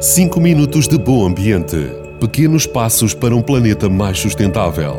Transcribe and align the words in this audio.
5 0.00 0.40
minutos 0.40 0.88
de 0.88 0.98
bom 0.98 1.26
ambiente. 1.26 1.76
Pequenos 2.18 2.66
passos 2.66 3.14
para 3.14 3.36
um 3.36 3.40
planeta 3.40 3.88
mais 3.88 4.18
sustentável. 4.18 4.96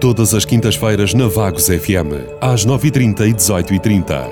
Todas 0.00 0.34
as 0.34 0.44
quintas-feiras 0.44 1.14
na 1.14 1.28
Vagos 1.28 1.66
FM, 1.66 2.40
às 2.40 2.66
9h30 2.66 3.28
e 3.28 3.34
18h30. 3.34 4.28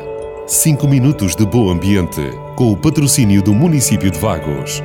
5 0.46 0.88
minutos 0.88 1.37
de 1.37 1.46
bom 1.46 1.71
ambiente, 1.71 2.22
com 2.56 2.73
o 2.73 2.77
patrocínio 2.77 3.43
do 3.43 3.55
município 3.55 4.11
de 4.11 4.19
Vagos. 4.19 4.83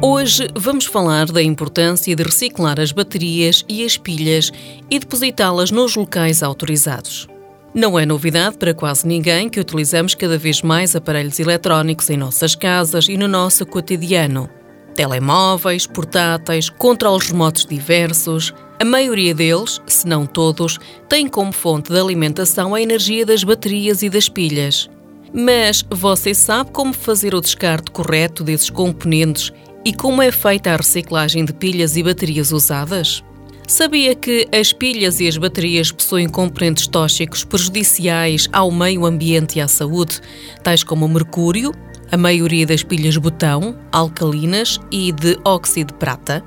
Hoje 0.00 0.48
vamos 0.54 0.86
falar 0.86 1.26
da 1.26 1.42
importância 1.42 2.14
de 2.14 2.22
reciclar 2.22 2.78
as 2.78 2.92
baterias 2.92 3.64
e 3.68 3.84
as 3.84 3.96
pilhas 3.96 4.52
e 4.88 4.98
depositá-las 4.98 5.72
nos 5.72 5.96
locais 5.96 6.42
autorizados. 6.42 7.26
Não 7.74 7.98
é 7.98 8.06
novidade 8.06 8.56
para 8.56 8.72
quase 8.72 9.06
ninguém 9.06 9.48
que 9.48 9.60
utilizamos 9.60 10.14
cada 10.14 10.38
vez 10.38 10.62
mais 10.62 10.96
aparelhos 10.96 11.38
eletrónicos 11.38 12.08
em 12.08 12.16
nossas 12.16 12.54
casas 12.54 13.08
e 13.08 13.16
no 13.16 13.28
nosso 13.28 13.66
cotidiano. 13.66 14.48
Telemóveis, 14.94 15.86
portáteis, 15.86 16.70
controles 16.70 17.28
remotos 17.28 17.66
diversos. 17.66 18.52
A 18.80 18.84
maioria 18.84 19.34
deles, 19.34 19.80
se 19.86 20.08
não 20.08 20.26
todos, 20.26 20.78
têm 21.08 21.28
como 21.28 21.52
fonte 21.52 21.92
de 21.92 22.00
alimentação 22.00 22.74
a 22.74 22.80
energia 22.80 23.24
das 23.24 23.44
baterias 23.44 24.02
e 24.02 24.08
das 24.08 24.28
pilhas. 24.28 24.88
Mas 25.32 25.84
você 25.90 26.34
sabe 26.34 26.70
como 26.72 26.92
fazer 26.92 27.34
o 27.34 27.40
descarte 27.40 27.90
correto 27.90 28.42
desses 28.42 28.70
componentes 28.70 29.52
e 29.84 29.92
como 29.92 30.22
é 30.22 30.32
feita 30.32 30.72
a 30.72 30.76
reciclagem 30.76 31.44
de 31.44 31.52
pilhas 31.52 31.96
e 31.96 32.02
baterias 32.02 32.50
usadas? 32.50 33.22
Sabia 33.68 34.14
que 34.14 34.48
as 34.50 34.72
pilhas 34.72 35.20
e 35.20 35.28
as 35.28 35.36
baterias 35.36 35.92
possuem 35.92 36.26
componentes 36.26 36.86
tóxicos 36.86 37.44
prejudiciais 37.44 38.48
ao 38.50 38.70
meio 38.70 39.04
ambiente 39.04 39.58
e 39.58 39.60
à 39.60 39.68
saúde, 39.68 40.22
tais 40.62 40.82
como 40.82 41.04
o 41.04 41.08
mercúrio, 41.08 41.74
a 42.10 42.16
maioria 42.16 42.64
das 42.64 42.82
pilhas 42.82 43.18
botão, 43.18 43.78
alcalinas 43.92 44.80
e 44.90 45.12
de 45.12 45.38
óxido 45.44 45.92
de 45.92 45.98
prata, 45.98 46.42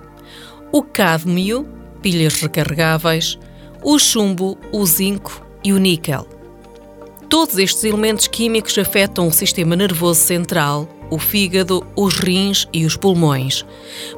o 0.72 0.82
cádmio, 0.82 1.68
pilhas 2.02 2.42
recarregáveis, 2.42 3.38
o 3.84 4.00
chumbo, 4.00 4.58
o 4.72 4.84
zinco 4.84 5.46
e 5.64 5.74
o 5.74 5.78
níquel. 5.78 6.28
Todos 7.30 7.60
estes 7.60 7.84
elementos 7.84 8.28
químicos 8.28 8.76
afetam 8.80 9.28
o 9.28 9.32
sistema 9.32 9.76
nervoso 9.76 10.22
central, 10.22 10.90
o 11.12 11.20
fígado, 11.20 11.86
os 11.96 12.16
rins 12.16 12.68
e 12.74 12.84
os 12.84 12.98
pulmões, 12.98 13.64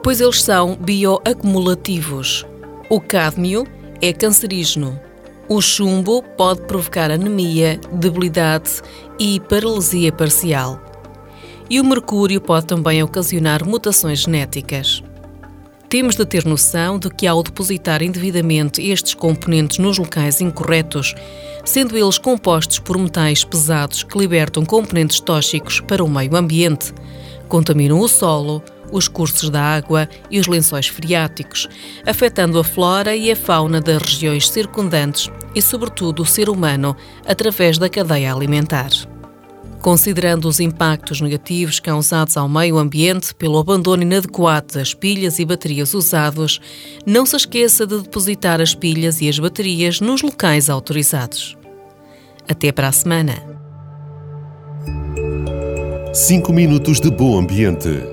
pois 0.02 0.22
eles 0.22 0.42
são 0.42 0.78
bioacumulativos. 0.78 2.46
O 2.90 3.00
cádmio 3.00 3.66
é 4.02 4.12
cancerígeno. 4.12 5.00
O 5.48 5.62
chumbo 5.62 6.22
pode 6.38 6.62
provocar 6.64 7.10
anemia, 7.10 7.80
debilidade 7.94 8.82
e 9.18 9.40
paralisia 9.40 10.12
parcial. 10.12 10.82
E 11.70 11.80
o 11.80 11.86
mercúrio 11.86 12.42
pode 12.42 12.66
também 12.68 13.02
ocasionar 13.02 13.66
mutações 13.66 14.20
genéticas. 14.20 15.02
Temos 15.88 16.16
de 16.16 16.26
ter 16.26 16.46
noção 16.46 17.00
de 17.00 17.10
que, 17.10 17.26
ao 17.26 17.42
depositar 17.42 18.02
indevidamente 18.02 18.82
estes 18.82 19.14
componentes 19.14 19.78
nos 19.78 19.98
locais 19.98 20.42
incorretos, 20.42 21.16
sendo 21.64 21.98
eles 21.98 22.18
compostos 22.18 22.80
por 22.80 22.98
metais 22.98 23.44
pesados 23.44 24.04
que 24.04 24.18
libertam 24.18 24.66
componentes 24.66 25.20
tóxicos 25.20 25.80
para 25.80 26.04
o 26.04 26.10
meio 26.10 26.36
ambiente, 26.36 26.94
contaminam 27.48 28.00
o 28.00 28.08
solo, 28.08 28.62
os 28.94 29.08
cursos 29.08 29.50
da 29.50 29.62
água 29.62 30.08
e 30.30 30.40
os 30.40 30.48
lençóis 30.48 30.88
freáticos, 30.88 31.68
afetando 32.06 32.60
a 32.60 32.64
flora 32.64 33.16
e 33.16 33.32
a 33.32 33.36
fauna 33.36 33.82
das 33.82 34.02
regiões 34.02 34.48
circundantes 34.48 35.30
e, 35.56 35.62
sobretudo, 35.62 36.22
o 36.22 36.26
ser 36.26 36.50
humano 36.50 36.96
através 37.26 37.78
da 37.78 37.90
cadeia 37.90 38.34
alimentar. 38.34 38.92
Considerando 39.82 40.48
os 40.48 40.62
impactos 40.62 41.20
negativos 41.20 41.80
causados 41.80 42.38
ao 42.38 42.48
meio 42.48 42.78
ambiente 42.78 43.36
pelo 43.36 43.58
abandono 43.58 44.04
inadequado 44.04 44.76
das 44.76 44.94
pilhas 44.94 45.40
e 45.40 45.46
baterias 45.46 45.94
usados, 45.94 46.62
não 47.06 47.26
se 47.26 47.36
esqueça 47.36 47.86
de 47.86 48.00
depositar 48.02 48.62
as 48.62 48.74
pilhas 48.74 49.20
e 49.20 49.28
as 49.28 49.38
baterias 49.38 50.00
nos 50.00 50.22
locais 50.22 50.70
autorizados. 50.70 51.58
Até 52.48 52.72
para 52.72 52.88
a 52.88 52.92
semana. 52.94 53.54
5 56.14 56.54
minutos 56.54 57.02
de 57.02 57.10
bom 57.10 57.40
ambiente. 57.40 58.13